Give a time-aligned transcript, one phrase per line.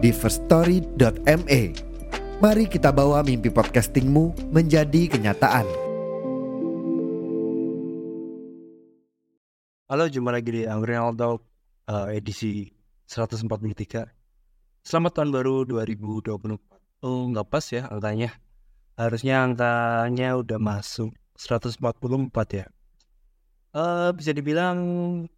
[0.00, 1.60] di firststory.me.
[2.40, 5.68] Mari kita bawa mimpi podcastingmu menjadi kenyataan.
[9.92, 11.44] Halo, jumpa lagi di Angry Talk
[11.92, 12.72] uh, edisi
[13.12, 14.08] 143.
[14.80, 17.04] Selamat tahun baru 2024.
[17.04, 18.32] Oh, nggak pas ya angkanya.
[18.96, 21.76] Harusnya angkanya udah masuk 144
[22.56, 22.66] ya.
[23.76, 24.80] Uh, bisa dibilang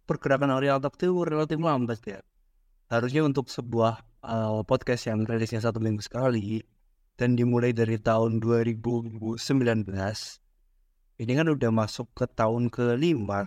[0.07, 2.23] pergerakan Talk itu relatif lambat ya.
[2.87, 6.63] Harusnya untuk sebuah uh, podcast yang rilisnya satu minggu sekali
[7.19, 9.37] dan dimulai dari tahun 2019
[11.21, 13.45] ini kan udah masuk ke tahun kelima.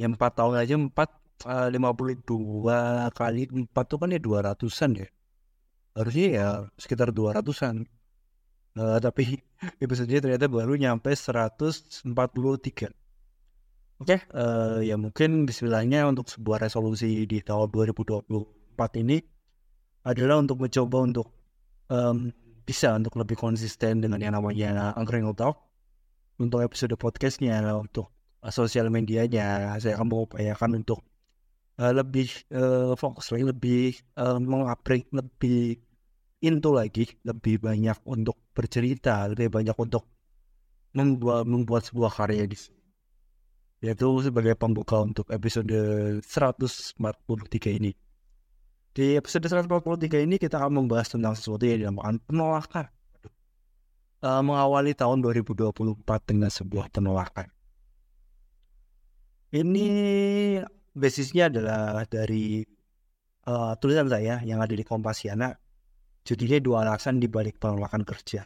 [0.00, 1.10] Yang empat tahun aja empat
[1.44, 5.08] eh, lima puluh dua kali empat tuh kan ya dua ratusan ya.
[5.92, 6.46] Harusnya ya
[6.80, 7.84] sekitar dua ratusan.
[8.78, 9.42] Uh, tapi
[9.82, 12.86] episode ternyata baru nyampe 143 Oke,
[13.98, 18.30] okay, uh, ya mungkin bismillahnya untuk sebuah resolusi di tahun 2024
[19.02, 19.18] ini
[20.04, 21.28] adalah untuk mencoba untuk
[21.92, 22.32] um,
[22.64, 25.58] bisa untuk lebih konsisten dengan yang namanya Angkring Talk.
[26.40, 28.08] Untuk episode podcastnya untuk
[28.40, 29.76] uh, sosial medianya.
[29.76, 31.04] Saya akan mengupayakan untuk
[31.76, 33.84] uh, lebih uh, fokus lagi lebih
[34.16, 35.76] uh, mengupgrade lebih
[36.40, 40.08] into lagi lebih banyak untuk bercerita lebih banyak untuk
[40.96, 42.80] membuat membuat sebuah karya di sini.
[43.80, 45.72] Yaitu sebagai pembuka untuk episode
[46.24, 47.92] 143 ini.
[48.90, 52.86] Di episode 143 ini kita akan membahas tentang sesuatu yang dinamakan penolakan.
[54.20, 57.48] Uh, mengawali tahun 2024 dengan sebuah penolakan.
[59.54, 59.88] Ini
[60.92, 62.60] basisnya adalah dari
[63.48, 65.56] uh, tulisan saya yang ada di Kompasiana.
[66.20, 68.44] Judulnya dua alasan di balik penolakan kerja.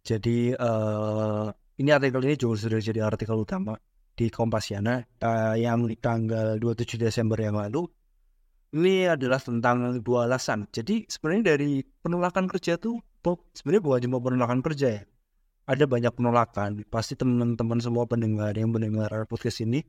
[0.00, 3.76] Jadi uh, ini artikel ini juga sudah jadi artikel utama
[4.16, 7.84] di Kompasiana uh, yang tanggal 27 Desember yang lalu
[8.70, 10.70] ini adalah tentang dua alasan.
[10.70, 13.02] Jadi sebenarnya dari penolakan kerja tuh
[13.54, 15.02] sebenarnya bukan cuma penolakan kerja ya.
[15.66, 16.86] Ada banyak penolakan.
[16.86, 19.82] Pasti teman-teman semua pendengar yang mendengar podcast ini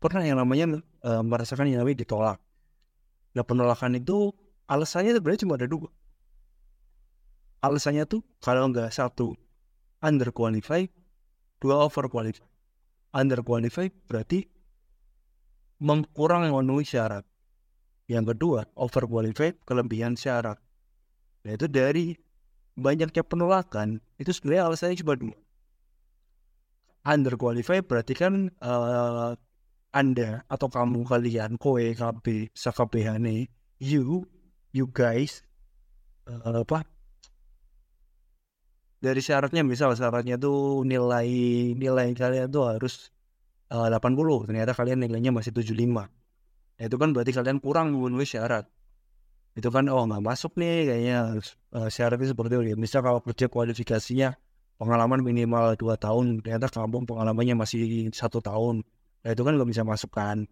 [0.00, 2.38] pernah yang namanya uh, merasakan yang namanya ditolak.
[3.36, 4.32] Nah penolakan itu
[4.68, 5.88] alasannya sebenarnya cuma ada dua.
[7.64, 9.32] Alasannya tuh kalau nggak satu
[10.04, 10.92] underqualified,
[11.60, 12.44] dua overqualified.
[13.16, 14.44] Underqualified berarti
[15.80, 17.24] mengkurang memenuhi syarat
[18.04, 20.60] yang kedua, overqualified kelebihan syarat.
[21.44, 22.12] Nah itu dari
[22.76, 25.36] banyaknya penolakan, itu sebenarnya alasannya cuma dua.
[27.04, 29.36] Underqualified berarti kan uh,
[29.92, 33.48] Anda atau kamu kalian, koe, KB, sakabehane,
[33.80, 34.24] you,
[34.72, 35.44] you guys,
[36.28, 36.84] uh, apa?
[39.04, 41.28] Dari syaratnya misal syaratnya tuh nilai
[41.76, 43.12] nilai kalian tuh harus
[43.68, 46.23] uh, 80, ternyata kalian nilainya masih 75
[46.74, 48.66] Nah, itu kan berarti kalian kurang memenuhi syarat.
[49.54, 51.18] Itu kan oh nggak masuk nih kayaknya
[51.78, 52.74] uh, syaratnya seperti itu.
[52.74, 54.34] Misal kalau kerja kualifikasinya
[54.74, 58.82] pengalaman minimal dua tahun, ternyata kamu pengalamannya masih satu tahun.
[59.22, 60.42] Nah, itu kan nggak bisa masukkan.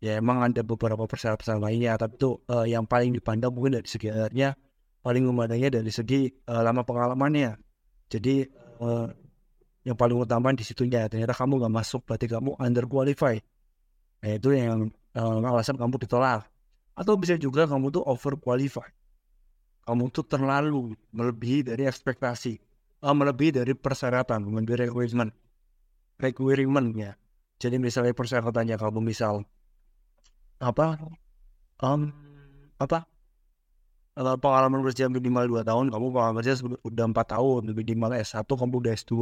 [0.00, 4.12] Ya emang ada beberapa persyaratan lainnya, tapi itu uh, yang paling dipandang mungkin dari segi
[4.12, 4.52] akhirnya
[5.00, 7.56] paling memandangnya dari segi uh, lama pengalamannya.
[8.08, 8.44] Jadi
[8.80, 9.08] uh,
[9.86, 13.40] yang paling utama di situnya ternyata kamu nggak masuk berarti kamu underqualified.
[14.26, 16.42] Nah itu yang uh, alasan kamu ditolak.
[16.98, 18.90] Atau bisa juga kamu tuh over qualified
[19.86, 22.58] kamu tuh terlalu melebihi dari ekspektasi
[23.06, 25.30] uh, melebihi dari persyaratan melebihi requirement
[26.18, 27.12] requirement ya.
[27.56, 29.46] Jadi misalnya persyaratannya kamu misal
[30.58, 30.98] apa
[31.86, 32.10] um,
[32.82, 33.06] apa
[34.18, 38.74] uh, pengalaman kerja minimal 2 tahun kamu pengalaman kerja udah 4 tahun minimal S1 kamu
[38.82, 39.14] udah S2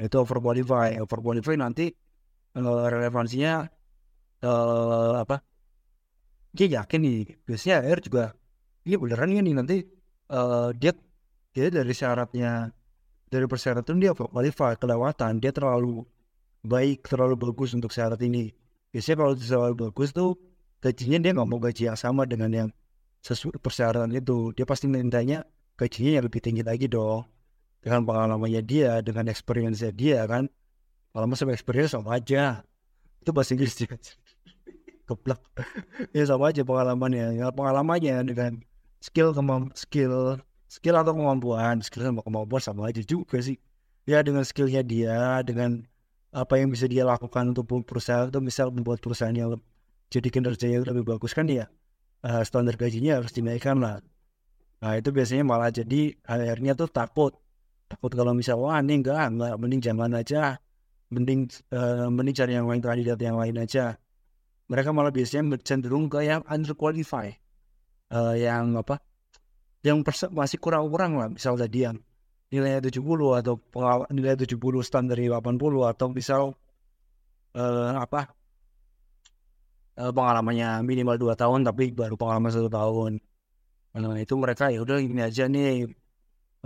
[0.00, 1.92] itu over qualify over qualify nanti
[2.56, 3.68] uh, relevansinya
[4.42, 5.40] uh, apa?
[6.56, 8.32] Dia yakin nih biasanya air juga
[8.88, 9.76] ini beneran kan nih nanti
[10.32, 10.92] uh, dia
[11.52, 12.72] dia dari syaratnya
[13.26, 16.06] dari persyaratan dia qualify kelewatan dia terlalu
[16.66, 18.50] baik terlalu bagus untuk syarat ini.
[18.90, 20.34] Biasanya kalau terlalu bagus tuh
[20.82, 22.68] gajinya dia nggak mau gaji yang sama dengan yang
[23.22, 24.52] sesuai persyaratan itu.
[24.54, 25.46] Dia pasti mintanya
[25.78, 27.26] gajinya yang lebih tinggi lagi dong.
[27.82, 30.50] Dengan pengalamannya dia dengan experience dia kan
[31.14, 32.66] kalau sama experience sama aja.
[33.22, 33.98] Itu bahasa Inggris juga
[35.06, 35.40] keblak
[36.16, 37.38] ya sama aja pengalamannya.
[37.38, 38.52] Ya pengalamannya dengan
[38.98, 41.80] skill kemamp skill skill atau kemampuan.
[41.80, 43.56] Skill sama kemampuan sama aja juga sih.
[44.06, 45.86] Ya dengan skillnya dia dengan
[46.34, 49.56] apa yang bisa dia lakukan untuk perusahaan itu misal membuat perusahaan yang
[50.12, 51.66] jadi kinerjanya lebih bagus kan ya
[52.22, 54.04] uh, standar gajinya harus dinaikkan lah.
[54.82, 57.32] Nah itu biasanya malah jadi akhirnya tuh takut.
[57.86, 60.60] Takut kalau misal wah ini enggak enggak mending jangan aja.
[61.06, 63.94] Mending uh, mending cari yang lain kandidat yang lain aja
[64.66, 67.38] mereka malah biasanya cenderung ke yang underqualified.
[68.06, 69.02] Uh, yang apa?
[69.82, 71.98] Yang masih kurang-kurang lah misal tadi yang
[72.50, 73.02] nilainya 70
[73.42, 73.54] atau
[74.14, 75.42] nilai 70 standar 80
[75.90, 76.42] atau misal
[77.54, 78.30] uh, apa?
[79.96, 83.22] Uh, pengalamannya minimal 2 tahun tapi baru pengalaman satu tahun.
[83.96, 85.88] Nah itu mereka ya udah ini aja nih.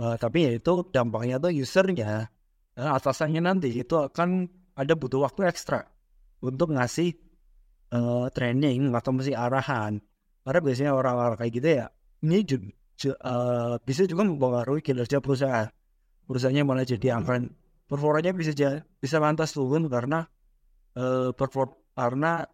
[0.01, 2.33] Uh, tapi ya itu dampaknya tuh usernya
[2.75, 5.85] atasannya nanti itu akan ada butuh waktu ekstra
[6.41, 7.13] untuk ngasih
[7.91, 9.99] uh, training atau mesti arahan.
[10.41, 11.85] Karena biasanya orang-orang kayak gitu ya
[12.21, 12.69] ini juga
[13.25, 15.69] uh, bisa juga mempengaruhi kinerja perusahaan.
[16.29, 17.51] Perusahaannya malah jadi akan
[17.89, 20.29] performanya bisa jadi, bisa lantas turun karena
[20.95, 22.45] uh, perform karena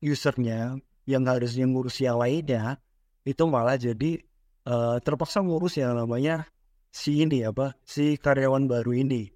[0.00, 2.80] usernya yang harusnya ngurus yang lainnya
[3.26, 4.22] itu malah jadi
[4.66, 6.46] uh, terpaksa ngurus yang namanya
[6.94, 9.28] si ini apa si karyawan baru ini.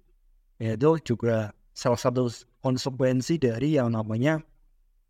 [0.61, 2.29] Itu juga salah satu
[2.61, 4.39] konsekuensi dari yang namanya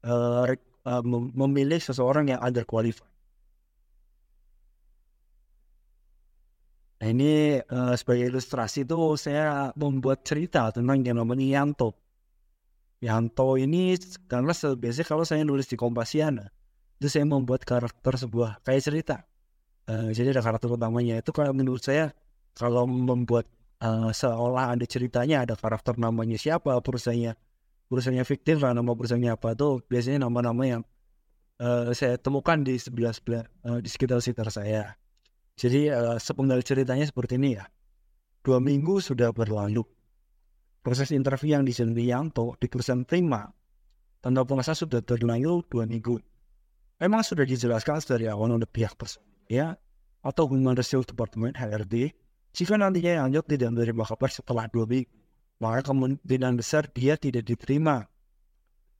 [0.06, 0.46] uh,
[0.86, 1.04] uh,
[1.36, 3.12] memilih seseorang yang underqualified
[7.02, 11.98] Nah ini uh, sebagai ilustrasi itu saya membuat cerita tentang yang namanya Yanto.
[13.02, 13.98] Yanto ini
[14.30, 16.54] karena biasanya kalau saya nulis di Kompasiana
[17.02, 19.26] itu saya membuat karakter sebuah kayak cerita.
[19.90, 22.14] Uh, jadi ada karakter utamanya itu kalau menurut saya
[22.54, 23.50] kalau membuat
[23.82, 27.34] uh, seolah ada ceritanya ada karakter namanya siapa perusahaannya
[27.92, 30.82] perusahaannya fiktif lah nama perusahaannya apa tuh biasanya nama-nama yang
[31.60, 34.96] uh, saya temukan di sebelah sebelah uh, di sekitar sekitar saya
[35.62, 37.70] jadi uh, sepenggal ceritanya seperti ini ya.
[38.42, 39.86] Dua minggu sudah berlalu.
[40.82, 43.46] Proses interview yang dijalani Yanto di perusahaan Prima
[44.18, 46.18] tanda pengesahan sudah terlalu dua minggu.
[46.98, 48.98] Memang sudah dijelaskan dari awal oleh pihak
[49.46, 49.78] ya
[50.26, 52.10] atau Human Resource Department HRD
[52.58, 55.21] jika nantinya Yanto tidak menerima kabar setelah dua minggu
[55.62, 58.10] maka kemungkinan besar dia tidak diterima.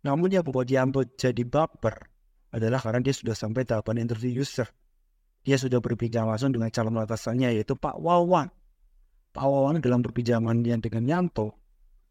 [0.06, 2.08] Namun yang membuat Yanto jadi baper
[2.54, 4.70] adalah karena dia sudah sampai tahapan interview user
[5.42, 8.50] dia sudah berbincang langsung dengan calon atasannya yaitu Pak Wawan.
[9.34, 11.58] Pak Wawan dalam perbincangannya dengan Yanto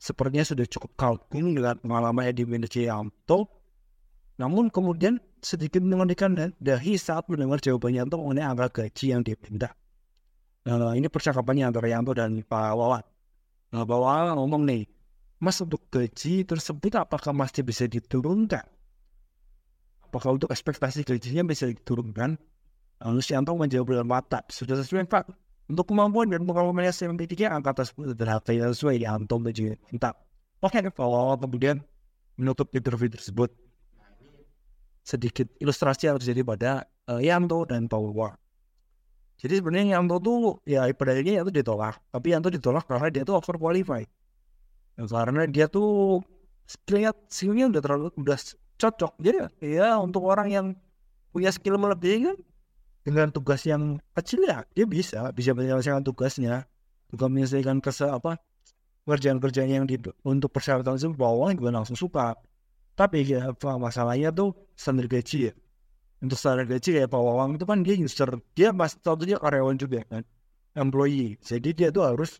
[0.00, 3.46] sepertinya sudah cukup kalkun dengan pengalamannya di manajer Yanto.
[4.40, 9.76] Namun kemudian sedikit mengenakan dahi saat mendengar jawaban Yanto mengenai angka gaji yang diminta.
[10.60, 13.04] Nah, ini percakapannya antara Yanto dan Pak Wawan.
[13.70, 14.82] Nah, Wawan ngomong nih,
[15.40, 18.66] Mas untuk gaji tersebut apakah masih bisa diturunkan?
[20.04, 22.36] Apakah untuk ekspektasi gajinya bisa diturunkan?
[23.00, 25.32] Lalu Sianto menjawab dengan mata, sudah sesuai Pak.
[25.70, 29.54] Untuk kemampuan dan pengalaman yang saya miliki, angka tersebut adalah yang sesuai di Anton dan
[29.54, 30.10] juga minta.
[30.60, 31.78] Oke, kalau kemudian
[32.34, 33.54] menutup interview tersebut.
[35.00, 36.70] Sedikit ilustrasi yang terjadi pada
[37.08, 38.12] uh, Yanto dan Paul
[39.40, 41.96] Jadi sebenarnya Yanto tuh ya pada akhirnya Yanto ditolak.
[42.12, 44.08] Tapi Yanto ditolak karena dia tuh over qualified.
[45.00, 46.20] Ya, karena dia tuh
[46.92, 48.36] lihat skillnya udah terlalu udah
[48.76, 49.16] cocok.
[49.16, 50.66] Jadi ya untuk orang yang
[51.32, 52.36] punya skill melebihi kan
[53.06, 56.68] dengan tugas yang kecil ya dia bisa bisa menyelesaikan tugasnya
[57.08, 58.36] juga menyelesaikan kese apa
[59.08, 62.36] kerjaan-kerjaan yang di, untuk persyaratan itu bawah juga langsung suka
[62.94, 63.50] tapi ya
[63.80, 65.52] masalahnya tuh standar gaji ya
[66.20, 70.04] untuk standar gaji kayak Pak Wawang itu kan dia user dia mas dia karyawan juga
[70.04, 70.22] kan
[70.76, 71.40] employee.
[71.40, 72.38] Jadi dia tuh harus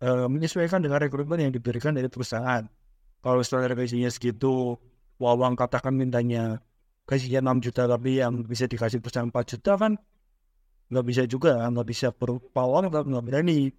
[0.00, 2.64] uh, menyesuaikan dengan rekrutmen yang diberikan dari perusahaan.
[3.20, 4.78] Kalau standar gajinya segitu
[5.18, 6.58] Wawang katakan mintanya
[7.06, 9.92] gajinya 6 juta tapi yang bisa dikasih perusahaan 4 juta kan
[10.88, 13.74] nggak bisa juga nggak bisa berpawang atau nggak berani.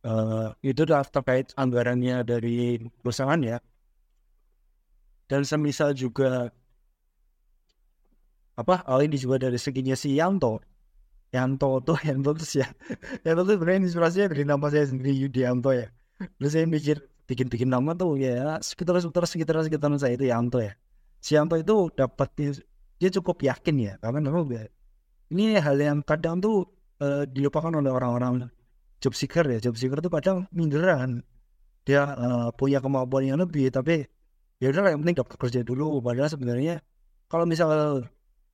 [0.00, 3.60] Uh, itu terkait anggarannya dari perusahaan ya.
[5.28, 6.50] Dan semisal juga
[8.60, 8.84] apa?
[8.84, 10.60] Hal ini juga dari seginya si Yanto.
[11.30, 12.68] Yanto tuh Yanto tuh ya
[13.22, 15.88] Yanto tuh sebenarnya inspirasinya dari nama saya sendiri Yudi Yanto ya.
[16.20, 16.96] Terus saya mikir
[17.30, 20.74] bikin-bikin nama tuh ya sekitar sekitar sekitar sekitar saya itu Yanto ya.
[21.20, 22.28] Sianto itu dapat
[23.00, 23.92] dia cukup yakin ya.
[24.00, 24.48] Karena memang
[25.30, 26.66] ini hal yang kadang tuh
[26.98, 28.48] uh, dilupakan oleh orang-orang
[28.98, 29.60] job seeker ya.
[29.62, 31.22] Job seeker itu kadang minderan.
[31.86, 34.04] Dia uh, punya kemampuan yang lebih tapi
[34.60, 36.00] ya udah yang penting dapat kerja dulu.
[36.02, 36.82] Padahal sebenarnya
[37.30, 38.04] kalau misal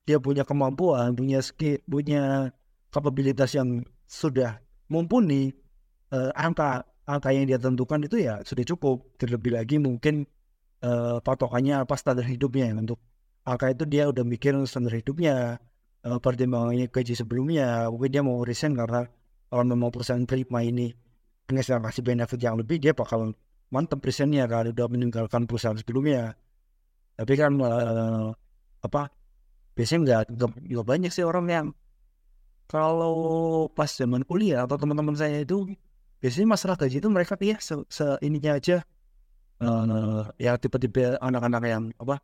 [0.07, 2.55] dia punya kemampuan punya skill punya
[2.89, 5.51] kapabilitas yang sudah mumpuni
[6.15, 9.15] uh, angka angka yang dia tentukan itu ya sudah cukup.
[9.19, 10.27] Terlebih lagi mungkin
[10.83, 12.71] uh, patokannya apa standar hidupnya.
[12.71, 12.99] Ya untuk
[13.47, 15.59] angka itu dia udah mikir standar hidupnya
[16.03, 17.87] uh, pertimbangannya gaji sebelumnya.
[17.91, 19.07] Mungkin dia mau resign karena
[19.47, 20.91] kalau memang perusahaan prima ini
[21.47, 23.31] nggak kasih benefit yang lebih dia bakal
[23.71, 26.35] mantep resignnya kalau udah meninggalkan perusahaan sebelumnya.
[27.17, 28.29] Tapi kan uh,
[28.83, 29.09] apa
[29.77, 30.41] biasanya nggak
[30.73, 31.67] nggak banyak sih orang yang
[32.65, 33.15] kalau
[33.71, 35.69] pas zaman kuliah atau teman-teman saya itu
[36.19, 38.81] biasanya masalah gaji itu mereka ya se, se ininya aja.
[39.57, 42.21] Uh, ya tipe-tipe anak-anak yang apa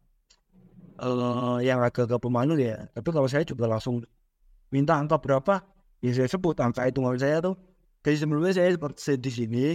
[1.01, 2.89] uh, yang agak-agak pemalu ya.
[2.93, 4.05] Tapi kalau saya juga langsung
[4.69, 5.61] minta angka berapa
[6.01, 7.55] ya saya sebut angka itu hitungan saya tuh.
[8.03, 9.65] Kayak sebelumnya saya seperti di sini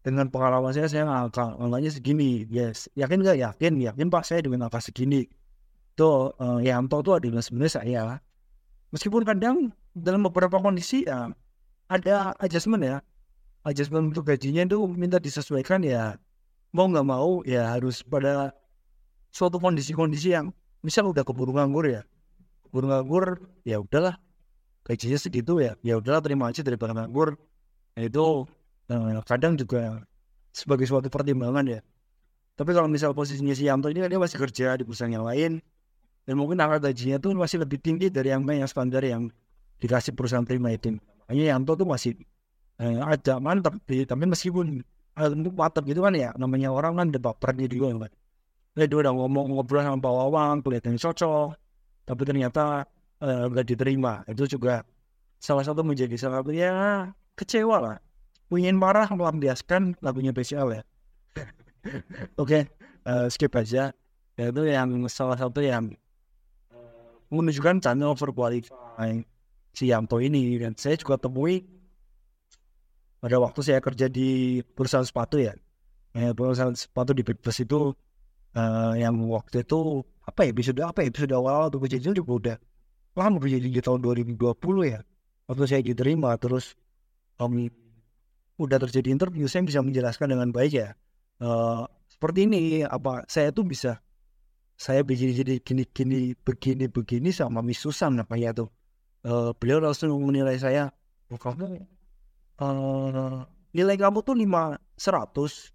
[0.00, 2.46] dengan pengalaman saya saya angka angkanya segini.
[2.48, 3.36] Yes yakin nggak?
[3.36, 5.26] Yakin yakin pak saya dengan angka segini
[5.98, 8.04] tuh uh, yang tahu tuh adalah sebenarnya saya
[8.94, 11.34] meskipun kadang dalam beberapa kondisi ya
[11.88, 12.96] ada adjustment ya.
[13.66, 16.20] Adjustment untuk gajinya itu minta disesuaikan ya.
[16.70, 18.52] Mau nggak mau ya harus pada
[19.32, 20.52] suatu kondisi-kondisi yang
[20.84, 22.04] misal udah keburu nganggur ya.
[22.68, 23.24] Keburu nganggur
[23.64, 24.20] ya udahlah.
[24.84, 25.76] Gajinya segitu ya.
[25.80, 27.36] Ya udahlah terima aja daripada nganggur.
[27.96, 28.46] Nah, itu
[28.88, 30.04] nah, kadang juga
[30.52, 31.80] sebagai suatu pertimbangan ya.
[32.56, 35.62] Tapi kalau misal posisinya si Yanto ini kan dia masih kerja di perusahaan yang lain
[36.28, 39.32] dan mungkin angka gajinya tuh masih lebih tinggi dari yang yang standar yang
[39.80, 41.00] dikasih perusahaan prima itu.
[41.24, 42.12] Makanya Yanto tuh masih
[42.76, 44.84] eh, ada mantap tapi meskipun
[45.16, 48.12] eh, untuk mantap gitu kan ya namanya orang kan ada bapernya juga kan
[48.76, 51.56] dia udah ngomong ngobrol sama Pak Wawang kelihatan cocok
[52.06, 52.84] tapi ternyata
[53.24, 54.22] eh, nggak eh, diterima.
[54.28, 54.84] Itu juga
[55.40, 57.96] salah satu menjadi salah satu ya kecewa lah.
[58.48, 60.82] Ingin marah melampiaskan lagunya spesial ya.
[62.40, 62.62] Oke okay,
[63.04, 63.92] uh, eh, skip aja.
[64.38, 65.92] Itu yang salah satu yang
[67.28, 69.24] menunjukkan channel overqualified
[69.72, 70.56] si Yanto ini.
[70.56, 71.64] Dan saya juga temui
[73.18, 75.54] pada waktu saya kerja di perusahaan sepatu ya,
[76.14, 77.90] ya perusahaan sepatu di Big itu
[78.54, 82.56] uh, yang waktu itu apa ya episode apa ya episode awal waktu kejadian juga udah
[83.18, 84.38] lama kejadian di tahun 2020
[84.86, 85.00] ya.
[85.48, 86.76] Waktu saya diterima terus
[87.40, 87.66] um,
[88.58, 90.94] udah terjadi interview saya bisa menjelaskan dengan baik ya.
[91.38, 94.02] Uh, seperti ini apa saya tuh bisa
[94.78, 98.70] saya begini jadi gini gini begini begini sama Miss Susan namanya tuh?
[99.26, 100.94] Uh, beliau langsung menilai saya
[101.34, 101.82] oh, kamu
[102.62, 103.42] uh,
[103.74, 105.74] nilai kamu tuh lima seratus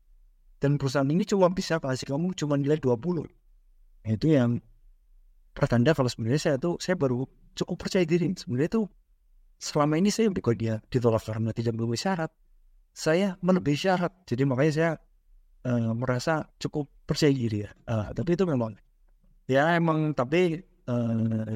[0.63, 2.95] dan perusahaan ini cuma bisa kasih kamu cuma nilai 20
[4.07, 4.63] nah, itu yang
[5.51, 8.33] pertanda kalau sebenarnya saya tuh saya baru cukup percaya diri.
[8.33, 8.85] Sebenarnya tuh
[9.61, 12.33] selama ini saya kok dia ditolak karena tidak memenuhi syarat.
[12.93, 14.13] Saya melebihi syarat.
[14.29, 14.91] Jadi makanya saya
[15.65, 17.71] uh, merasa cukup percaya diri ya.
[17.89, 18.73] Uh, tapi itu memang
[19.49, 21.51] ya emang tapi uh,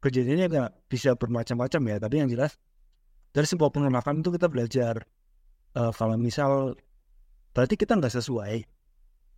[0.00, 1.96] kejadiannya nggak bisa bermacam-macam ya.
[2.00, 2.56] Tapi yang jelas
[3.30, 5.04] dari sebuah penolakan itu kita belajar
[5.76, 6.74] uh, kalau misal
[7.54, 8.64] berarti kita nggak sesuai.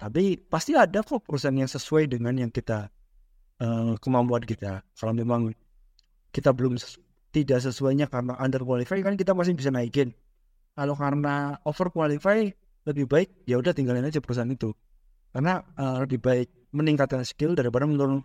[0.00, 2.90] Tapi pasti ada kok perusahaan yang sesuai dengan yang kita
[3.62, 4.82] uh, kemampuan kita.
[4.99, 5.54] Kalau memang
[6.34, 6.99] kita belum sesu
[7.32, 10.12] tidak sesuainya karena under qualify kan kita masih bisa naikin.
[10.76, 12.49] Kalau karena over qualify
[12.84, 14.75] lebih baik ya udah tinggalin aja perusahaan itu
[15.32, 18.20] karena uh, lebih baik meningkatkan skill daripada menurun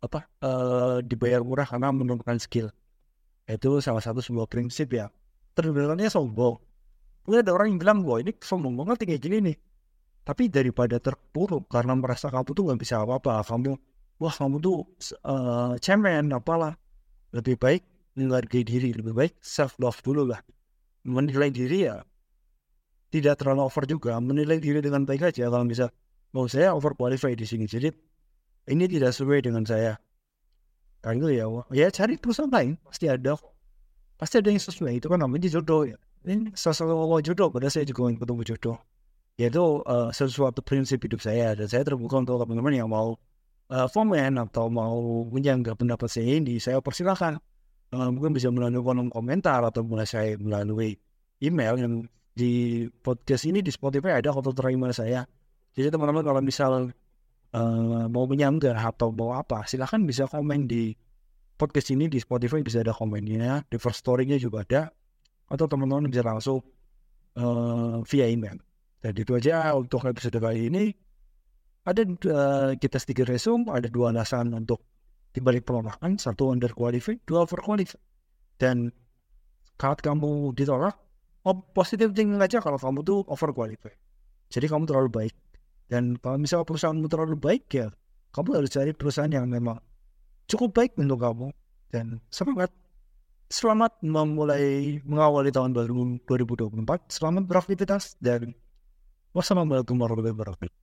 [0.00, 2.68] apa uh, dibayar murah karena menurunkan skill.
[3.46, 5.10] Itu salah satu sebuah prinsip ya.
[5.54, 6.58] Terdengarnya sombong.
[7.26, 9.56] Mungkin ada orang yang bilang wah ini sombong banget kayak gini nih.
[10.26, 13.74] Tapi daripada terpuruk karena merasa kamu tuh nggak bisa apa-apa kamu
[14.20, 14.86] wah kamu tuh
[15.26, 16.74] uh, cemen apalah.
[17.30, 17.82] Lebih baik
[18.18, 20.42] menghargai diri lebih baik self love dulu lah.
[21.06, 22.02] Menilai diri ya
[23.10, 24.16] tidak terlalu over juga.
[24.22, 25.90] Menilai diri dengan baik aja kalau bisa
[26.30, 27.66] mau saya over qualified di sini.
[27.66, 27.90] Jadi
[28.70, 29.98] ini tidak sesuai dengan saya.
[31.00, 32.76] Kan itu ya ya cari perusahaan lain.
[32.84, 33.34] Pasti ada.
[34.20, 35.00] Pasti ada yang sesuai.
[35.00, 35.96] Itu kan namanya jodoh ya.
[36.22, 37.48] Ini sesuatu jodoh.
[37.48, 38.76] Pada saya juga ketemu jodoh.
[39.40, 41.56] Yaitu uh, sesuatu prinsip hidup saya.
[41.56, 43.16] Dan saya terbuka untuk teman-teman yang mau
[43.72, 47.40] uh, komen atau mau menyanggah pendapat saya ini saya persilahkan.
[47.90, 50.94] Uh, mungkin bisa melalui kolom komentar atau mulai saya melalui
[51.42, 51.94] email yang
[52.30, 55.26] di podcast ini di Spotify ada kontak email saya
[55.76, 56.72] jadi teman-teman kalau misal
[57.54, 60.94] uh, mau menyanggah atau mau apa silahkan bisa komen di
[61.54, 64.82] podcast ini di Spotify bisa ada komennya di first story-nya juga ada
[65.50, 66.62] atau teman-teman bisa langsung
[67.36, 68.56] uh, via email.
[69.00, 70.94] Dan itu aja untuk episode kali ini.
[71.82, 74.84] Ada uh, kita sedikit resume ada dua alasan untuk
[75.34, 76.20] dibalik penolakan.
[76.20, 77.98] Satu under qualified dua over qualified
[78.60, 78.92] dan
[79.80, 80.92] kalau kamu ditolak
[81.48, 83.96] oh, positif thinking aja kalau kamu tuh over qualified
[84.52, 85.34] jadi kamu terlalu baik
[85.90, 87.90] dan kalau misalnya perusahaanmu terlalu baik ya,
[88.30, 89.82] kamu harus cari perusahaan yang memang
[90.46, 91.50] cukup baik untuk kamu.
[91.90, 92.70] Dan semangat.
[93.50, 97.10] Selamat memulai mengawali tahun baru 2024.
[97.10, 98.54] Selamat beraktivitas dan
[99.34, 100.79] wassalamualaikum warahmatullahi wabarakatuh.